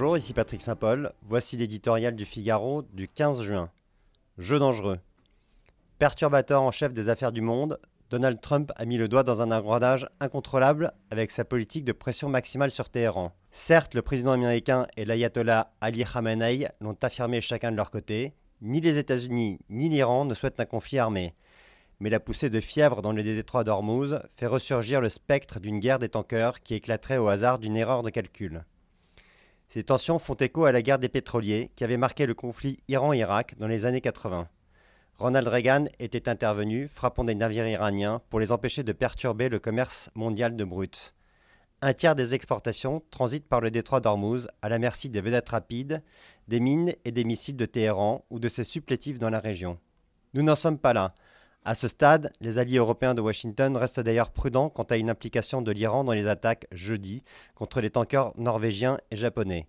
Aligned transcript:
Bonjour, 0.00 0.16
ici 0.16 0.32
Patrick 0.32 0.60
Saint-Paul. 0.60 1.10
Voici 1.22 1.56
l'éditorial 1.56 2.14
du 2.14 2.24
Figaro 2.24 2.82
du 2.82 3.08
15 3.08 3.42
juin. 3.42 3.68
Jeu 4.38 4.60
dangereux. 4.60 5.00
Perturbateur 5.98 6.62
en 6.62 6.70
chef 6.70 6.94
des 6.94 7.08
affaires 7.08 7.32
du 7.32 7.40
monde, 7.40 7.80
Donald 8.08 8.40
Trump 8.40 8.70
a 8.76 8.84
mis 8.84 8.96
le 8.96 9.08
doigt 9.08 9.24
dans 9.24 9.42
un 9.42 9.50
engrenage 9.50 10.06
incontrôlable 10.20 10.92
avec 11.10 11.32
sa 11.32 11.44
politique 11.44 11.84
de 11.84 11.90
pression 11.90 12.28
maximale 12.28 12.70
sur 12.70 12.90
Téhéran. 12.90 13.32
Certes, 13.50 13.94
le 13.94 14.02
président 14.02 14.30
américain 14.30 14.86
et 14.96 15.04
l'ayatollah 15.04 15.72
Ali 15.80 16.04
Khamenei 16.04 16.68
l'ont 16.80 16.96
affirmé 17.02 17.40
chacun 17.40 17.72
de 17.72 17.76
leur 17.76 17.90
côté. 17.90 18.34
Ni 18.62 18.80
les 18.80 18.98
États-Unis 18.98 19.58
ni 19.68 19.88
l'Iran 19.88 20.26
ne 20.26 20.34
souhaitent 20.34 20.60
un 20.60 20.64
conflit 20.64 21.00
armé. 21.00 21.34
Mais 21.98 22.08
la 22.08 22.20
poussée 22.20 22.50
de 22.50 22.60
fièvre 22.60 23.02
dans 23.02 23.10
le 23.10 23.24
détroit 23.24 23.64
d'Ormuz 23.64 24.20
fait 24.36 24.46
ressurgir 24.46 25.00
le 25.00 25.08
spectre 25.08 25.58
d'une 25.58 25.80
guerre 25.80 25.98
des 25.98 26.08
tankers 26.08 26.60
qui 26.60 26.74
éclaterait 26.74 27.18
au 27.18 27.26
hasard 27.26 27.58
d'une 27.58 27.76
erreur 27.76 28.04
de 28.04 28.10
calcul. 28.10 28.62
Ces 29.68 29.82
tensions 29.82 30.18
font 30.18 30.34
écho 30.34 30.64
à 30.64 30.72
la 30.72 30.80
guerre 30.80 30.98
des 30.98 31.10
pétroliers 31.10 31.70
qui 31.76 31.84
avait 31.84 31.98
marqué 31.98 32.24
le 32.24 32.32
conflit 32.32 32.78
Iran-Irak 32.88 33.58
dans 33.58 33.66
les 33.66 33.84
années 33.84 34.00
80. 34.00 34.48
Ronald 35.16 35.46
Reagan 35.46 35.84
était 35.98 36.30
intervenu, 36.30 36.88
frappant 36.88 37.22
des 37.22 37.34
navires 37.34 37.66
iraniens 37.66 38.22
pour 38.30 38.40
les 38.40 38.50
empêcher 38.50 38.82
de 38.82 38.92
perturber 38.92 39.50
le 39.50 39.58
commerce 39.58 40.10
mondial 40.14 40.56
de 40.56 40.64
brut. 40.64 41.14
Un 41.82 41.92
tiers 41.92 42.14
des 42.14 42.34
exportations 42.34 43.02
transitent 43.10 43.46
par 43.46 43.60
le 43.60 43.70
détroit 43.70 44.00
d'Ormuz 44.00 44.48
à 44.62 44.70
la 44.70 44.78
merci 44.78 45.10
des 45.10 45.20
vedettes 45.20 45.50
rapides, 45.50 46.02
des 46.48 46.60
mines 46.60 46.94
et 47.04 47.12
des 47.12 47.24
missiles 47.24 47.56
de 47.56 47.66
Téhéran 47.66 48.24
ou 48.30 48.38
de 48.38 48.48
ses 48.48 48.64
supplétifs 48.64 49.18
dans 49.18 49.30
la 49.30 49.38
région. 49.38 49.78
Nous 50.32 50.42
n'en 50.42 50.56
sommes 50.56 50.78
pas 50.78 50.94
là. 50.94 51.14
À 51.68 51.74
ce 51.74 51.86
stade, 51.86 52.32
les 52.40 52.56
alliés 52.56 52.78
européens 52.78 53.14
de 53.14 53.20
Washington 53.20 53.76
restent 53.76 54.00
d'ailleurs 54.00 54.30
prudents 54.30 54.70
quant 54.70 54.84
à 54.84 54.96
une 54.96 55.10
implication 55.10 55.60
de 55.60 55.70
l'Iran 55.70 56.02
dans 56.02 56.14
les 56.14 56.26
attaques 56.26 56.66
jeudi 56.72 57.22
contre 57.54 57.82
les 57.82 57.90
tankers 57.90 58.32
norvégiens 58.38 58.96
et 59.10 59.16
japonais. 59.16 59.68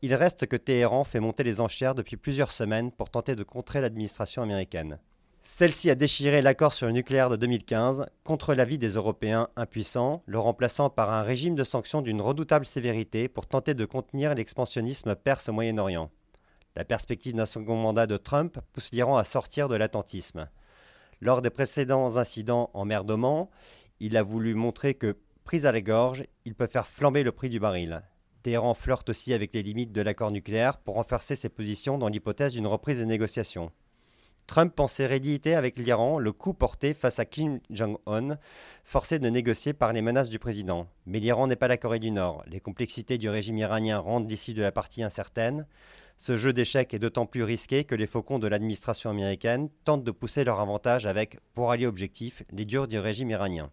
Il 0.00 0.14
reste 0.14 0.46
que 0.46 0.54
Téhéran 0.54 1.02
fait 1.02 1.18
monter 1.18 1.42
les 1.42 1.60
enchères 1.60 1.96
depuis 1.96 2.16
plusieurs 2.16 2.52
semaines 2.52 2.92
pour 2.92 3.10
tenter 3.10 3.34
de 3.34 3.42
contrer 3.42 3.80
l'administration 3.80 4.42
américaine. 4.42 5.00
Celle-ci 5.42 5.90
a 5.90 5.96
déchiré 5.96 6.40
l'accord 6.40 6.72
sur 6.72 6.86
le 6.86 6.92
nucléaire 6.92 7.30
de 7.30 7.36
2015 7.36 8.06
contre 8.22 8.54
l'avis 8.54 8.78
des 8.78 8.90
Européens 8.90 9.48
impuissants, 9.56 10.22
le 10.26 10.38
remplaçant 10.38 10.88
par 10.88 11.12
un 11.12 11.24
régime 11.24 11.56
de 11.56 11.64
sanctions 11.64 12.00
d'une 12.00 12.20
redoutable 12.20 12.64
sévérité 12.64 13.26
pour 13.26 13.48
tenter 13.48 13.74
de 13.74 13.84
contenir 13.86 14.36
l'expansionnisme 14.36 15.16
perse 15.16 15.48
au 15.48 15.52
Moyen-Orient. 15.52 16.12
La 16.76 16.84
perspective 16.84 17.34
d'un 17.34 17.44
second 17.44 17.74
mandat 17.74 18.06
de 18.06 18.18
Trump 18.18 18.56
pousse 18.72 18.92
l'Iran 18.92 19.16
à 19.16 19.24
sortir 19.24 19.66
de 19.66 19.74
l'attentisme. 19.74 20.48
Lors 21.20 21.42
des 21.42 21.50
précédents 21.50 22.16
incidents 22.16 22.70
en 22.74 22.84
mer 22.84 23.04
d'Oman, 23.04 23.46
il 24.00 24.16
a 24.16 24.22
voulu 24.22 24.54
montrer 24.54 24.94
que, 24.94 25.16
pris 25.44 25.66
à 25.66 25.72
la 25.72 25.80
gorge, 25.80 26.24
il 26.44 26.54
peut 26.54 26.66
faire 26.66 26.86
flamber 26.86 27.22
le 27.22 27.32
prix 27.32 27.48
du 27.48 27.60
baril. 27.60 28.02
Téhéran 28.42 28.74
flirte 28.74 29.08
aussi 29.08 29.32
avec 29.32 29.54
les 29.54 29.62
limites 29.62 29.92
de 29.92 30.02
l'accord 30.02 30.30
nucléaire 30.30 30.76
pour 30.78 30.96
renforcer 30.96 31.36
ses 31.36 31.48
positions 31.48 31.96
dans 31.96 32.08
l'hypothèse 32.08 32.52
d'une 32.52 32.66
reprise 32.66 32.98
des 32.98 33.06
négociations. 33.06 33.70
Trump 34.46 34.74
pensait 34.74 35.06
rééditer 35.06 35.54
avec 35.54 35.78
l'Iran 35.78 36.18
le 36.18 36.32
coup 36.32 36.52
porté 36.52 36.92
face 36.94 37.18
à 37.18 37.24
Kim 37.24 37.60
Jong-un, 37.70 38.36
forcé 38.84 39.18
de 39.18 39.28
négocier 39.28 39.72
par 39.72 39.92
les 39.92 40.02
menaces 40.02 40.28
du 40.28 40.38
président. 40.38 40.86
Mais 41.06 41.18
l'Iran 41.18 41.46
n'est 41.46 41.56
pas 41.56 41.68
la 41.68 41.78
Corée 41.78 41.98
du 41.98 42.10
Nord. 42.10 42.44
Les 42.46 42.60
complexités 42.60 43.16
du 43.16 43.28
régime 43.28 43.58
iranien 43.58 43.98
rendent 43.98 44.30
l'issue 44.30 44.54
de 44.54 44.62
la 44.62 44.72
partie 44.72 45.02
incertaine. 45.02 45.66
Ce 46.18 46.36
jeu 46.36 46.52
d'échecs 46.52 46.94
est 46.94 46.98
d'autant 46.98 47.26
plus 47.26 47.42
risqué 47.42 47.84
que 47.84 47.94
les 47.94 48.06
faucons 48.06 48.38
de 48.38 48.46
l'administration 48.46 49.10
américaine 49.10 49.68
tentent 49.84 50.04
de 50.04 50.10
pousser 50.10 50.44
leur 50.44 50.60
avantage 50.60 51.06
avec, 51.06 51.38
pour 51.54 51.70
allier 51.70 51.86
objectif, 51.86 52.42
les 52.52 52.64
durs 52.64 52.86
du 52.86 52.98
régime 52.98 53.30
iranien. 53.30 53.70